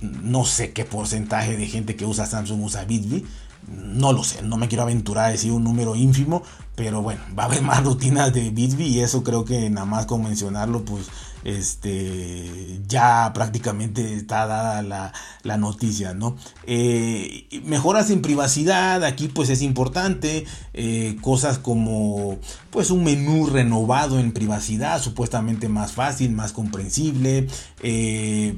no 0.00 0.44
sé 0.44 0.72
qué 0.72 0.84
porcentaje 0.84 1.56
de 1.56 1.66
gente 1.66 1.96
que 1.96 2.04
usa 2.04 2.26
Samsung 2.26 2.62
usa 2.62 2.84
Bixby. 2.84 3.26
No 3.66 4.12
lo 4.12 4.24
sé, 4.24 4.42
no 4.42 4.56
me 4.56 4.68
quiero 4.68 4.84
aventurar 4.84 5.26
a 5.26 5.30
decir 5.30 5.52
un 5.52 5.64
número 5.64 5.94
ínfimo, 5.94 6.42
pero 6.74 7.02
bueno, 7.02 7.20
va 7.38 7.42
a 7.42 7.46
haber 7.46 7.60
más 7.60 7.84
rutinas 7.84 8.32
de 8.32 8.50
Bixby 8.50 8.84
y 8.84 9.00
eso 9.00 9.22
creo 9.22 9.44
que 9.44 9.68
nada 9.68 9.84
más 9.84 10.06
con 10.06 10.22
mencionarlo, 10.22 10.84
pues 10.84 11.08
este 11.44 12.80
ya 12.86 13.32
prácticamente 13.34 14.14
está 14.14 14.46
dada 14.46 15.12
la, 15.42 15.56
noticia, 15.56 16.14
¿no? 16.14 16.36
Eh, 16.66 17.48
mejoras 17.64 18.10
en 18.10 18.22
privacidad, 18.22 19.04
aquí 19.04 19.28
pues 19.28 19.50
es 19.50 19.62
importante, 19.62 20.44
eh, 20.74 21.16
cosas 21.20 21.58
como 21.58 22.38
pues 22.70 22.90
un 22.90 23.04
menú 23.04 23.46
renovado 23.46 24.18
en 24.18 24.32
privacidad, 24.32 25.02
supuestamente 25.02 25.68
más 25.68 25.92
fácil, 25.92 26.32
más 26.32 26.52
comprensible, 26.52 27.48
eh, 27.82 28.56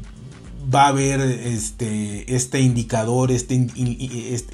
va 0.72 0.84
a 0.84 0.88
haber 0.88 1.20
este, 1.20 2.34
este 2.34 2.60
indicador, 2.60 3.30
este, 3.30 3.68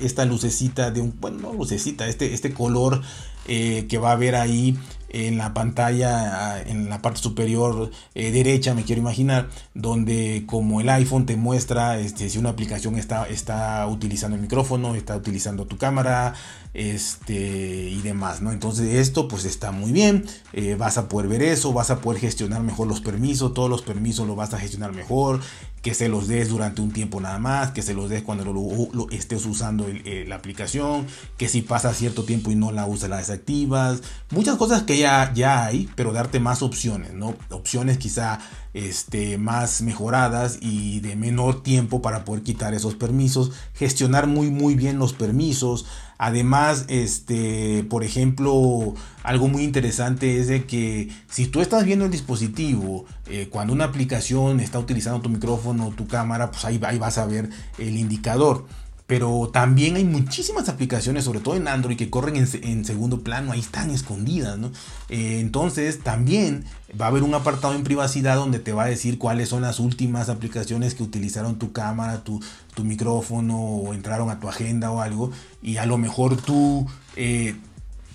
esta 0.00 0.24
lucecita 0.24 0.90
de 0.90 1.00
un, 1.00 1.14
bueno, 1.20 1.38
no 1.38 1.52
lucecita, 1.52 2.06
este, 2.06 2.34
este 2.34 2.52
color 2.52 3.02
que 3.46 3.98
va 3.98 4.10
a 4.10 4.12
haber 4.12 4.34
ahí 4.34 4.76
en 5.08 5.38
la 5.38 5.54
pantalla, 5.54 6.60
en 6.60 6.88
la 6.88 7.00
parte 7.00 7.20
superior 7.20 7.90
eh, 8.14 8.30
derecha, 8.32 8.74
me 8.74 8.84
quiero 8.84 9.00
imaginar, 9.00 9.48
donde 9.74 10.44
como 10.46 10.80
el 10.80 10.88
iPhone 10.88 11.26
te 11.26 11.36
muestra 11.36 11.98
este, 11.98 12.28
si 12.28 12.38
una 12.38 12.50
aplicación 12.50 12.98
está, 12.98 13.26
está 13.26 13.86
utilizando 13.86 14.36
el 14.36 14.42
micrófono, 14.42 14.94
está 14.94 15.16
utilizando 15.16 15.66
tu 15.66 15.78
cámara, 15.78 16.34
este, 16.74 17.88
y 17.88 18.02
demás, 18.02 18.42
¿no? 18.42 18.52
Entonces 18.52 18.94
esto 18.96 19.28
pues 19.28 19.46
está 19.46 19.72
muy 19.72 19.92
bien, 19.92 20.26
eh, 20.52 20.74
vas 20.74 20.98
a 20.98 21.08
poder 21.08 21.28
ver 21.28 21.42
eso, 21.42 21.72
vas 21.72 21.90
a 21.90 22.00
poder 22.00 22.20
gestionar 22.20 22.62
mejor 22.62 22.86
los 22.86 23.00
permisos, 23.00 23.54
todos 23.54 23.70
los 23.70 23.80
permisos 23.80 24.26
los 24.26 24.36
vas 24.36 24.52
a 24.52 24.58
gestionar 24.58 24.92
mejor, 24.92 25.40
que 25.86 25.94
se 25.94 26.08
los 26.08 26.26
des 26.26 26.48
durante 26.48 26.82
un 26.82 26.90
tiempo 26.90 27.20
nada 27.20 27.38
más, 27.38 27.70
que 27.70 27.80
se 27.80 27.94
los 27.94 28.10
des 28.10 28.24
cuando 28.24 28.44
lo, 28.44 29.08
estés 29.10 29.46
usando 29.46 29.86
eh, 29.86 30.24
la 30.26 30.34
aplicación, 30.34 31.06
que 31.36 31.46
si 31.46 31.62
pasa 31.62 31.94
cierto 31.94 32.24
tiempo 32.24 32.50
y 32.50 32.56
no 32.56 32.72
la 32.72 32.86
usas 32.86 33.08
la 33.08 33.18
desactivas, 33.18 34.02
muchas 34.30 34.56
cosas 34.56 34.82
que 34.82 34.98
ya, 34.98 35.32
ya 35.32 35.64
hay, 35.64 35.88
pero 35.94 36.12
darte 36.12 36.40
más 36.40 36.60
opciones, 36.62 37.14
¿no? 37.14 37.36
Opciones 37.50 37.98
quizá 37.98 38.40
este, 38.74 39.38
más 39.38 39.80
mejoradas 39.80 40.58
y 40.60 40.98
de 40.98 41.14
menor 41.14 41.62
tiempo 41.62 42.02
para 42.02 42.24
poder 42.24 42.42
quitar 42.42 42.74
esos 42.74 42.96
permisos, 42.96 43.52
gestionar 43.72 44.26
muy 44.26 44.50
muy 44.50 44.74
bien 44.74 44.98
los 44.98 45.12
permisos, 45.12 45.86
Además, 46.18 46.86
este, 46.88 47.84
por 47.90 48.04
ejemplo, 48.04 48.94
algo 49.22 49.48
muy 49.48 49.62
interesante 49.62 50.38
es 50.38 50.48
de 50.48 50.64
que 50.64 51.10
si 51.28 51.46
tú 51.46 51.60
estás 51.60 51.84
viendo 51.84 52.06
el 52.06 52.10
dispositivo, 52.10 53.04
eh, 53.26 53.48
cuando 53.50 53.72
una 53.72 53.84
aplicación 53.84 54.60
está 54.60 54.78
utilizando 54.78 55.20
tu 55.20 55.28
micrófono 55.28 55.88
o 55.88 55.90
tu 55.90 56.06
cámara, 56.06 56.50
pues 56.50 56.64
ahí, 56.64 56.80
ahí 56.84 56.98
vas 56.98 57.18
a 57.18 57.26
ver 57.26 57.50
el 57.78 57.96
indicador 57.96 58.66
pero 59.06 59.50
también 59.52 59.96
hay 59.96 60.04
muchísimas 60.04 60.68
aplicaciones, 60.68 61.24
sobre 61.24 61.40
todo 61.40 61.54
en 61.54 61.68
Android, 61.68 61.96
que 61.96 62.10
corren 62.10 62.36
en, 62.36 62.84
segundo 62.84 63.22
plano, 63.22 63.52
ahí 63.52 63.60
están 63.60 63.90
escondidas, 63.90 64.58
¿no? 64.58 64.72
Eh, 65.08 65.38
entonces 65.40 66.00
también 66.00 66.64
va 67.00 67.06
a 67.06 67.08
haber 67.08 67.22
un 67.22 67.34
apartado 67.34 67.74
en 67.74 67.84
privacidad 67.84 68.36
donde 68.36 68.58
te 68.58 68.72
va 68.72 68.84
a 68.84 68.86
decir 68.86 69.18
cuáles 69.18 69.48
son 69.48 69.62
las 69.62 69.80
últimas 69.80 70.28
aplicaciones 70.28 70.94
que 70.94 71.02
utilizaron 71.02 71.58
tu 71.58 71.72
cámara, 71.72 72.22
tu, 72.24 72.40
micrófono 72.82 73.58
o 73.58 73.94
entraron 73.94 74.30
a 74.30 74.38
tu 74.38 74.48
agenda 74.48 74.90
o 74.90 75.00
algo, 75.00 75.30
y 75.62 75.76
a 75.78 75.86
lo 75.86 75.98
mejor 75.98 76.36
tú... 76.36 76.86
Eh, 77.16 77.56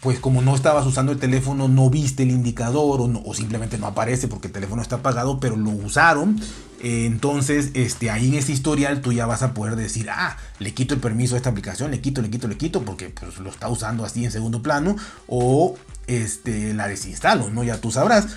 pues 0.01 0.19
como 0.19 0.41
no 0.41 0.55
estabas 0.55 0.88
usando 0.88 1.11
el 1.11 1.19
teléfono, 1.19 1.67
no 1.67 1.91
viste 1.91 2.23
el 2.23 2.31
indicador 2.31 3.01
o, 3.01 3.33
simplemente 3.35 3.77
no 3.77 3.85
aparece 3.85 4.27
porque 4.27 4.47
el 4.47 4.53
teléfono 4.53 4.81
está 4.81 4.95
apagado, 4.95 5.39
pero 5.39 5.55
lo 5.55 5.69
usaron 5.69 6.41
eh, 6.83 7.05
entonces, 7.05 7.71
este, 7.75 8.09
ahí 8.09 8.29
en 8.29 8.35
ese 8.35 8.51
historial 8.51 9.01
tú 9.01 9.13
ya 9.13 9.27
vas 9.27 9.43
a 9.43 9.53
poder 9.53 9.75
decir, 9.75 10.09
ah, 10.09 10.38
le 10.57 10.73
quito 10.73 10.95
el 10.95 11.00
permiso 11.00 11.35
a 11.35 11.38
esta 11.38 11.51
aplicación, 11.51 11.91
le 11.91 12.01
quito, 12.01 12.23
le 12.23 12.31
quito, 12.31 12.47
le 12.47 12.57
quito, 12.57 12.81
porque 12.81 13.09
pues, 13.09 13.38
lo 13.38 13.51
está 13.51 13.69
usando 13.69 14.03
así 14.03 14.25
en 14.25 14.31
segundo 14.31 14.63
plano, 14.63 14.95
o 15.27 15.75
este, 16.07 16.73
la 16.73 16.88
desinstalo, 16.88 17.51
¿no? 17.51 17.63
Ya 17.63 17.79
tú 17.79 17.91
sabrás. 17.91 18.29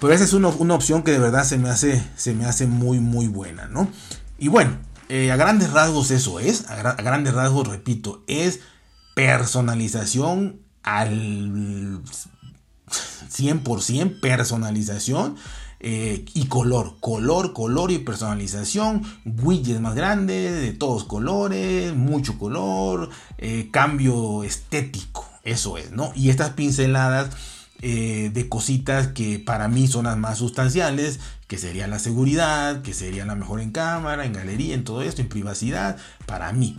Pero 0.00 0.12
esa 0.12 0.24
es 0.24 0.32
una, 0.32 0.48
opción 0.48 1.02
que 1.02 1.12
de 1.12 1.18
verdad 1.18 1.44
se 1.44 1.58
me 1.58 1.70
hace, 1.70 2.02
se 2.16 2.34
me 2.34 2.44
hace 2.44 2.66
muy, 2.66 3.00
muy 3.00 3.28
buena, 3.28 3.66
¿no? 3.68 3.88
Y 4.38 4.48
bueno, 4.48 4.78
eh, 5.08 5.32
a 5.32 5.36
grandes 5.36 5.72
rasgos 5.72 6.10
eso 6.10 6.40
es, 6.40 6.68
a, 6.68 6.80
a 6.80 7.02
grandes 7.02 7.34
rasgos, 7.34 7.68
repito, 7.68 8.22
es 8.26 8.60
personalización 9.14 10.60
al 10.82 12.02
100% 13.30 14.20
personalización 14.20 15.36
eh, 15.78 16.24
y 16.32 16.46
color, 16.46 16.96
color, 17.00 17.52
color 17.52 17.90
y 17.90 17.98
personalización, 17.98 19.02
widgets 19.24 19.80
más 19.80 19.94
grandes, 19.94 20.60
de 20.60 20.72
todos 20.72 21.04
colores, 21.04 21.94
mucho 21.94 22.38
color, 22.38 23.10
eh, 23.36 23.68
cambio 23.70 24.42
estético, 24.42 25.28
eso 25.42 25.76
es, 25.76 25.92
¿no? 25.92 26.12
Y 26.14 26.30
estas 26.30 26.50
pinceladas 26.50 27.30
eh, 27.82 28.30
de 28.32 28.48
cositas 28.48 29.08
que 29.08 29.38
para 29.38 29.68
mí 29.68 29.86
son 29.86 30.04
las 30.04 30.16
más 30.16 30.38
sustanciales, 30.38 31.20
que 31.46 31.58
sería 31.58 31.86
la 31.86 31.98
seguridad, 31.98 32.82
que 32.82 32.94
sería 32.94 33.26
la 33.26 33.34
mejor 33.34 33.60
en 33.60 33.70
cámara, 33.70 34.24
en 34.24 34.32
galería, 34.32 34.74
en 34.74 34.84
todo 34.84 35.02
esto, 35.02 35.22
en 35.22 35.28
privacidad, 35.28 35.96
para 36.26 36.52
mí 36.52 36.76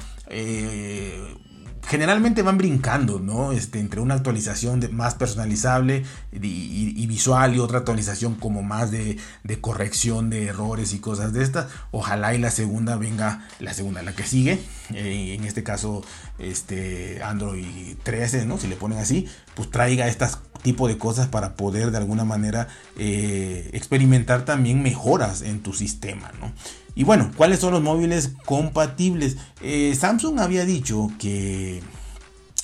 generalmente 1.87 2.41
van 2.41 2.57
brincando, 2.57 3.19
¿no? 3.19 3.53
Este, 3.53 3.79
entre 3.79 4.01
una 4.01 4.15
actualización 4.15 4.79
de, 4.79 4.89
más 4.89 5.15
personalizable 5.15 6.03
y, 6.33 7.07
visual 7.07 7.55
y 7.55 7.59
otra 7.59 7.79
actualización 7.79 8.35
como 8.35 8.61
más 8.61 8.91
de, 8.91 9.17
corrección 9.61 10.29
de 10.29 10.47
errores 10.47 10.93
y 10.93 10.99
cosas 10.99 11.31
de 11.33 11.43
estas. 11.43 11.67
Ojalá 11.91 12.33
y 12.35 12.39
la 12.39 12.51
segunda 12.51 12.97
venga, 12.97 13.47
la 13.59 13.73
segunda, 13.73 14.01
la 14.03 14.13
que 14.13 14.23
sigue, 14.23 14.59
eh, 14.93 15.35
en 15.37 15.45
este 15.45 15.63
caso 15.63 16.03
este, 16.39 17.21
Android 17.23 17.95
13, 18.03 18.45
¿no? 18.45 18.57
Si 18.57 18.67
le 18.67 18.75
ponen 18.75 18.99
así, 18.99 19.27
pues 19.55 19.71
traiga 19.71 20.07
estas 20.07 20.35
tipo 20.61 20.87
de 20.87 20.97
cosas 20.97 21.27
para 21.27 21.55
poder 21.55 21.91
de 21.91 21.97
alguna 21.97 22.25
manera 22.25 22.67
eh, 22.97 23.69
experimentar 23.73 24.45
también 24.45 24.81
mejoras 24.81 25.41
en 25.41 25.61
tu 25.61 25.73
sistema, 25.73 26.31
¿no? 26.39 26.51
Y 26.95 27.03
bueno, 27.03 27.31
¿cuáles 27.37 27.59
son 27.59 27.73
los 27.73 27.83
móviles 27.83 28.31
compatibles? 28.45 29.37
Eh, 29.61 29.95
Samsung 29.95 30.39
había 30.39 30.65
dicho 30.65 31.11
que 31.19 31.81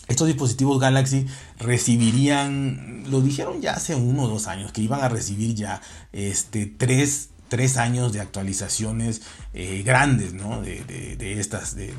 estos 0.07 0.27
dispositivos 0.27 0.79
Galaxy 0.79 1.27
recibirían, 1.59 3.03
lo 3.09 3.21
dijeron 3.21 3.62
ya 3.62 3.73
hace 3.73 3.95
uno 3.95 4.23
o 4.23 4.27
dos 4.27 4.47
años, 4.47 4.71
que 4.71 4.81
iban 4.81 5.01
a 5.01 5.09
recibir 5.09 5.55
ya 5.55 5.81
este, 6.12 6.65
tres, 6.65 7.29
años 7.77 8.13
de 8.13 8.19
actualizaciones 8.19 9.21
eh, 9.53 9.83
grandes, 9.85 10.33
¿no? 10.33 10.62
De, 10.62 11.39
estas, 11.39 11.75
de, 11.75 11.93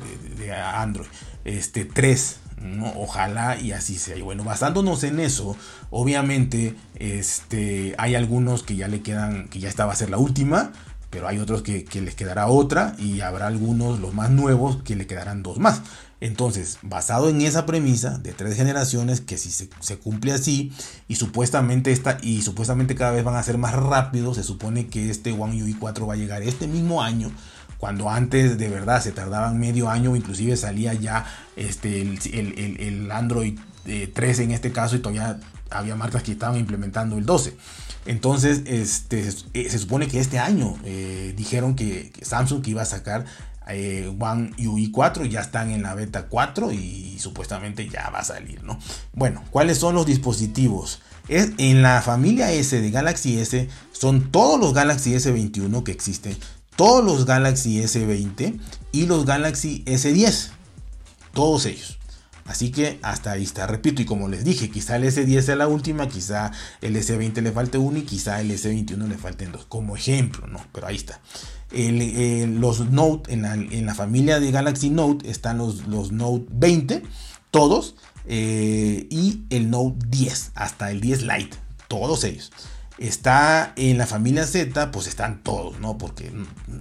Android. 0.53 1.07
Este, 1.45 1.85
tres, 1.85 2.39
¿no? 2.61 2.91
Ojalá 2.97 3.59
y 3.59 3.71
así 3.71 3.97
sea. 3.97 4.17
Y 4.17 4.21
bueno, 4.21 4.43
basándonos 4.43 5.03
en 5.03 5.19
eso, 5.19 5.55
obviamente, 5.91 6.75
este, 6.95 7.95
hay 7.97 8.15
algunos 8.15 8.63
que 8.63 8.75
ya 8.75 8.87
le 8.87 9.01
quedan, 9.01 9.47
que 9.47 9.59
ya 9.59 9.69
esta 9.69 9.85
va 9.85 9.93
a 9.93 9.95
ser 9.95 10.09
la 10.09 10.17
última 10.17 10.73
pero 11.15 11.29
hay 11.29 11.39
otros 11.39 11.61
que, 11.61 11.85
les 12.01 12.13
quedará 12.13 12.47
otra 12.47 12.93
y 12.99 13.21
habrá 13.21 13.47
algunos, 13.47 14.01
los 14.01 14.13
más 14.13 14.29
nuevos, 14.31 14.83
que 14.83 14.97
le 14.97 15.07
quedarán 15.07 15.43
dos 15.43 15.59
más. 15.59 15.81
Entonces, 16.25 16.79
basado 16.81 17.29
en 17.29 17.39
esa 17.41 17.67
premisa 17.67 18.17
de 18.17 18.33
tres 18.33 18.55
generaciones, 18.55 19.21
que 19.21 19.37
si 19.37 19.51
se, 19.51 19.97
cumple 19.99 20.31
así, 20.31 20.73
y 21.07 21.17
supuestamente 21.17 21.91
esta, 21.91 22.17
y 22.19 22.41
supuestamente 22.41 22.95
cada 22.95 23.11
vez 23.11 23.23
van 23.23 23.35
a 23.35 23.43
ser 23.43 23.59
más 23.59 23.75
rápidos, 23.75 24.37
se 24.37 24.43
supone 24.43 24.87
que 24.87 25.11
este 25.11 25.33
One 25.33 25.61
UI 25.61 25.75
4 25.75 26.07
va 26.07 26.15
a 26.15 26.17
llegar 26.17 26.41
este 26.41 26.67
mismo 26.67 27.03
año, 27.03 27.31
cuando 27.77 28.09
antes 28.09 28.57
de 28.57 28.69
verdad 28.69 29.03
se 29.03 29.11
tardaban 29.11 29.59
medio 29.59 29.87
año, 29.87 30.15
inclusive 30.15 30.57
salía 30.57 30.95
ya 30.95 31.25
este, 31.55 32.01
el, 32.01 33.11
Android 33.11 33.59
13 33.83 34.41
eh, 34.41 34.45
en 34.45 34.51
este 34.51 34.71
caso, 34.71 34.95
y 34.95 34.99
todavía 34.99 35.39
había 35.69 35.95
marcas 35.95 36.23
que 36.23 36.31
estaban 36.31 36.57
implementando 36.57 37.19
el 37.19 37.25
12. 37.27 37.55
Entonces, 38.07 38.63
este, 38.65 39.29
eh, 39.53 39.69
se 39.69 39.77
supone 39.77 40.07
que 40.07 40.19
este 40.19 40.39
año 40.39 40.75
eh, 40.85 41.35
dijeron 41.37 41.75
que, 41.75 42.11
Samsung 42.23 42.63
que 42.63 42.71
iba 42.71 42.81
a 42.81 42.85
sacar 42.85 43.25
eh, 43.67 44.13
One 44.19 44.51
UI 44.57 44.91
4, 44.91 45.25
ya 45.25 45.41
están 45.41 45.71
en 45.71 45.83
la 45.83 45.95
beta 45.95 46.27
4 46.27 46.71
y, 46.71 47.17
supuestamente 47.19 47.87
ya 47.89 48.09
va 48.09 48.19
a 48.19 48.23
salir, 48.23 48.63
¿no? 48.63 48.77
Bueno, 49.13 49.43
¿cuáles 49.49 49.77
son 49.77 49.95
los 49.95 50.05
dispositivos? 50.05 51.01
En 51.27 51.81
la 51.81 52.03
familia 52.03 52.51
S 52.51 52.79
de 52.79 52.91
Galaxy 52.91 53.39
S 53.39 53.67
son 53.91 54.31
todos 54.31 54.59
los 54.59 54.73
Galaxy 54.73 55.15
S21 55.15 55.83
que 55.83 55.91
existen, 55.91 56.37
todos 56.75 57.03
los 57.03 57.25
Galaxy 57.25 57.81
S20 57.81 58.59
y 58.91 59.05
los 59.07 59.25
Galaxy 59.25 59.83
S10, 59.85 60.49
todos 61.33 61.65
ellos. 61.65 61.97
Así 62.45 62.71
que 62.71 62.99
hasta 63.01 63.31
ahí 63.31 63.43
está. 63.43 63.65
Repito, 63.65 64.01
y 64.03 64.05
como 64.05 64.27
les 64.27 64.43
dije, 64.43 64.69
quizá 64.69 64.97
el 64.97 65.03
S10 65.03 65.41
sea 65.41 65.55
la 65.55 65.67
última, 65.67 66.07
quizá 66.07 66.51
el 66.81 66.95
S20 66.95 67.41
le 67.41 67.51
falte 67.51 67.79
uno 67.79 67.97
y 67.97 68.03
quizá 68.03 68.39
el 68.39 68.51
S21 68.51 69.07
le 69.07 69.17
falten 69.17 69.51
dos. 69.51 69.65
Como 69.65 69.95
ejemplo, 69.95 70.45
¿no? 70.45 70.63
Pero 70.71 70.85
ahí 70.87 70.95
está. 70.95 71.19
los 71.71 72.91
Note, 72.91 73.33
en 73.33 73.85
la, 73.85 73.95
familia 73.95 74.39
de 74.39 74.51
Galaxy 74.51 74.91
Note 74.91 75.29
están 75.29 75.57
los, 75.57 75.87
los 75.87 76.11
Note 76.11 76.45
20, 76.51 77.01
todos. 77.49 77.95
Eh, 78.27 79.07
y 79.09 79.43
el 79.49 79.71
Note 79.71 80.05
10, 80.07 80.51
hasta 80.53 80.91
el 80.91 81.01
10 81.01 81.23
Lite, 81.23 81.57
todos 81.87 82.23
ellos 82.23 82.51
está 82.97 83.73
en 83.75 83.97
la 83.97 84.07
familia 84.07 84.45
Z, 84.45 84.91
pues 84.91 85.07
están 85.07 85.43
todos, 85.43 85.79
¿no? 85.79 85.97
Porque 85.97 86.31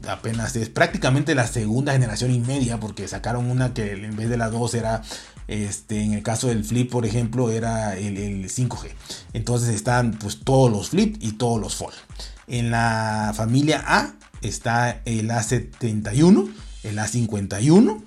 apenas 0.08 0.54
es 0.56 0.68
prácticamente 0.68 1.34
la 1.34 1.46
segunda 1.46 1.92
generación 1.92 2.30
y 2.30 2.38
media, 2.38 2.78
porque 2.78 3.08
sacaron 3.08 3.50
una 3.50 3.74
que 3.74 3.92
en 3.92 4.16
vez 4.16 4.28
de 4.28 4.36
la 4.36 4.48
2 4.48 4.74
era 4.74 5.02
este, 5.48 6.02
en 6.02 6.14
el 6.14 6.22
caso 6.22 6.48
del 6.48 6.64
Flip, 6.64 6.90
por 6.90 7.04
ejemplo, 7.04 7.50
era 7.50 7.96
el, 7.96 8.48
5G. 8.48 8.90
Entonces 9.32 9.74
están 9.74 10.12
pues 10.18 10.40
todos 10.40 10.70
los 10.70 10.90
Flip 10.90 11.16
y 11.20 11.32
todos 11.32 11.60
los 11.60 11.74
Fold. 11.74 11.94
En 12.46 12.70
la 12.70 13.32
familia 13.36 13.82
A 13.86 14.14
está 14.42 15.02
el 15.04 15.30
A71, 15.30 16.50
el 16.82 16.98
A51, 16.98 18.02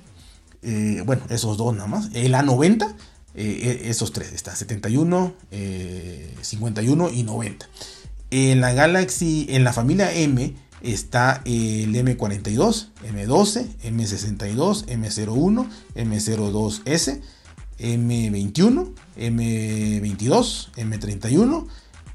eh, 0.63 1.03
bueno, 1.05 1.23
esos 1.29 1.57
dos 1.57 1.73
nada 1.73 1.87
más. 1.87 2.09
El 2.13 2.33
A90, 2.33 2.95
eh, 3.35 3.81
e, 3.83 3.89
esos 3.89 4.13
tres, 4.13 4.33
está 4.33 4.55
71, 4.55 5.33
51 6.41 7.07
eh, 7.07 7.11
y 7.13 7.23
90. 7.23 7.69
En 8.29 8.61
la 8.61 8.73
Galaxy, 8.73 9.47
en 9.49 9.63
la 9.63 9.73
familia 9.73 10.11
M, 10.11 10.53
está 10.81 11.41
el 11.45 11.93
M42, 11.93 12.89
M12, 13.03 13.67
M62, 13.83 14.85
M01, 14.85 15.69
M02S, 15.95 17.21
M21, 17.79 18.93
M22, 19.17 20.71
M31 20.75 21.67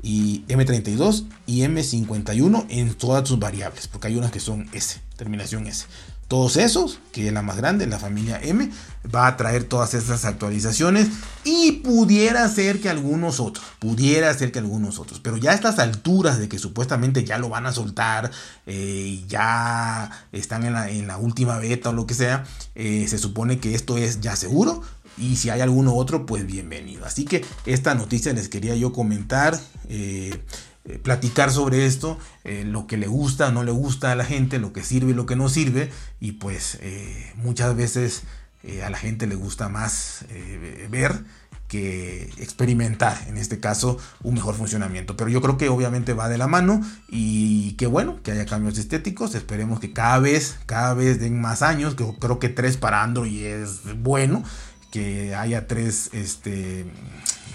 y 0.03 0.45
M32 0.49 1.27
y 1.47 1.61
M51 1.61 2.67
en 2.69 2.95
todas 2.95 3.29
sus 3.29 3.39
variables, 3.39 3.87
porque 3.87 4.09
hay 4.09 4.17
unas 4.17 4.33
que 4.33 4.41
son 4.41 4.69
S, 4.73 5.01
terminación 5.17 5.67
S. 5.67 5.87
Todos 6.33 6.57
esos, 6.57 6.99
que 7.13 7.27
es 7.27 7.33
la 7.35 7.43
más 7.43 7.59
grande, 7.59 7.87
la 7.87 7.99
familia 7.99 8.41
M, 8.43 8.71
va 9.15 9.27
a 9.27 9.37
traer 9.37 9.65
todas 9.65 9.93
estas 9.93 10.25
actualizaciones 10.25 11.09
y 11.45 11.73
pudiera 11.85 12.49
ser 12.49 12.81
que 12.81 12.89
algunos 12.89 13.39
otros, 13.39 13.63
pudiera 13.79 14.33
ser 14.33 14.51
que 14.51 14.59
algunos 14.59 14.99
otros, 14.99 15.21
pero 15.21 15.37
ya 15.37 15.51
a 15.51 15.55
estas 15.55 15.79
alturas 15.79 16.39
de 16.39 16.49
que 16.49 16.59
supuestamente 16.59 17.23
ya 17.25 17.37
lo 17.37 17.51
van 17.51 17.67
a 17.67 17.73
soltar, 17.73 18.31
eh, 18.65 19.23
ya 19.29 20.11
están 20.33 20.65
en 20.65 21.07
la, 21.07 21.19
última 21.19 21.59
beta 21.59 21.91
o 21.91 21.93
lo 21.93 22.07
que 22.07 22.15
sea, 22.15 22.45
eh, 22.77 23.05
se 23.09 23.19
supone 23.19 23.59
que 23.59 23.75
esto 23.75 23.99
es 23.99 24.23
ya 24.23 24.35
seguro, 24.35 24.81
y 25.19 25.37
si 25.37 25.51
hay 25.51 25.61
alguno 25.61 25.95
otro, 25.95 26.25
pues 26.25 26.47
bienvenido. 26.47 27.05
Así 27.05 27.27
que 27.27 27.45
esta 27.67 27.95
noticia 27.95 28.33
les 28.33 28.49
quería 28.49 28.75
yo 28.75 28.95
comentar. 28.95 29.61
Eh, 29.91 30.41
eh, 30.85 30.99
platicar 30.99 31.53
sobre 31.53 31.87
esto, 31.87 32.19
eh, 32.43 32.65
lo 32.67 32.89
que 32.89 32.97
le 32.97 33.07
gusta, 33.07 33.53
no 33.53 33.63
le 33.63 33.71
gusta 33.71 34.11
a 34.11 34.17
la 34.17 34.25
gente, 34.25 34.59
lo 34.59 34.73
que 34.73 34.83
sirve 34.83 35.13
y 35.13 35.15
lo 35.15 35.27
que 35.27 35.37
no 35.37 35.49
sirve. 35.49 35.91
Y 36.19 36.33
pues 36.33 36.79
eh, 36.81 37.33
muchas 37.37 37.77
veces 37.77 38.23
a 38.85 38.91
la 38.91 38.97
gente 38.97 39.27
le 39.27 39.35
gusta 39.35 39.69
más 39.69 40.25
ver 40.89 41.25
que 41.67 42.31
experimentar, 42.37 43.25
en 43.27 43.37
este 43.37 43.59
caso, 43.59 43.99
un 44.23 44.35
mejor 44.35 44.55
funcionamiento. 44.55 45.17
Pero 45.17 45.31
yo 45.31 45.41
creo 45.41 45.57
que 45.57 45.69
obviamente 45.69 46.13
va 46.13 46.29
de 46.29 46.39
la 46.39 46.47
mano 46.47 46.81
y 47.09 47.73
que 47.73 47.87
bueno, 47.87 48.21
que 48.23 48.31
haya 48.31 48.47
cambios 48.47 48.79
estéticos. 48.79 49.35
Esperemos 49.35 49.81
que 49.81 49.93
cada 49.93 50.21
vez, 50.21 50.59
cada 50.67 50.95
vez 50.95 51.19
den 51.19 51.41
más 51.41 51.63
años. 51.63 51.97
Creo 51.97 52.39
que 52.39 52.51
tres 52.51 52.77
para 52.77 53.03
Android 53.03 53.45
es 53.45 53.81
bueno. 54.01 54.45
Que 54.93 55.35
haya 55.35 55.67
tres 55.67 56.11
este, 56.13 56.85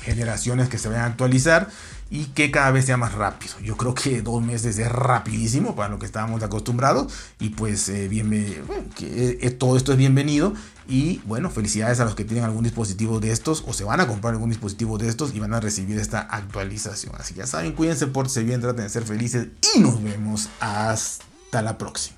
generaciones 0.01 0.67
que 0.67 0.77
se 0.77 0.89
vayan 0.89 1.03
a 1.03 1.07
actualizar 1.07 1.69
y 2.09 2.25
que 2.25 2.51
cada 2.51 2.71
vez 2.71 2.85
sea 2.85 2.97
más 2.97 3.13
rápido. 3.13 3.53
Yo 3.61 3.77
creo 3.77 3.93
que 3.93 4.21
dos 4.21 4.41
meses 4.41 4.77
es 4.77 4.91
rapidísimo 4.91 5.75
para 5.75 5.89
lo 5.89 5.99
que 5.99 6.05
estábamos 6.05 6.43
acostumbrados 6.43 7.13
y 7.39 7.49
pues 7.49 7.89
eh, 7.89 8.07
bien, 8.07 8.31
eh, 8.33 9.55
todo 9.57 9.77
esto 9.77 9.91
es 9.91 9.97
bienvenido 9.97 10.53
y 10.87 11.21
bueno, 11.25 11.49
felicidades 11.49 11.99
a 11.99 12.05
los 12.05 12.15
que 12.15 12.23
tienen 12.23 12.45
algún 12.45 12.63
dispositivo 12.63 13.19
de 13.19 13.31
estos 13.31 13.63
o 13.67 13.73
se 13.73 13.83
van 13.83 13.99
a 13.99 14.07
comprar 14.07 14.33
algún 14.33 14.49
dispositivo 14.49 14.97
de 14.97 15.09
estos 15.09 15.35
y 15.35 15.39
van 15.39 15.53
a 15.53 15.59
recibir 15.59 15.99
esta 15.99 16.21
actualización. 16.21 17.13
Así 17.17 17.33
que 17.33 17.39
ya 17.39 17.47
saben, 17.47 17.73
cuídense, 17.73 18.07
por 18.07 18.27
bien, 18.43 18.61
traten 18.61 18.83
de 18.83 18.89
ser 18.89 19.03
felices 19.03 19.47
y 19.75 19.79
nos 19.79 20.01
vemos 20.01 20.49
hasta 20.59 21.61
la 21.61 21.77
próxima. 21.77 22.16